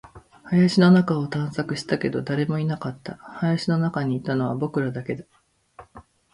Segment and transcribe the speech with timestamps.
[0.49, 3.17] 林の中を探索したけど、誰もいなかった。
[3.21, 5.27] 林の中にいたのは僕らだけ。